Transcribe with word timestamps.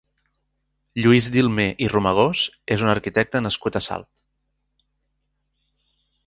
Lluís 1.01 1.27
Dilmé 1.35 1.65
i 1.87 1.89
Romagós 1.93 2.41
és 2.77 2.85
un 2.87 2.89
arquitecte 2.95 3.43
nascut 3.47 3.79
a 3.81 3.83
Salt. 3.89 4.09